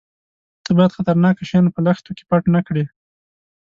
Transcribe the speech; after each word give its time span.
_ته 0.63 0.71
بايد 0.77 0.95
خطرناکه 0.97 1.43
شيان 1.49 1.65
په 1.75 1.79
لښتو 1.85 2.11
کې 2.17 2.23
پټ 2.29 2.43
نه 2.55 2.61
کړې. 2.67 2.83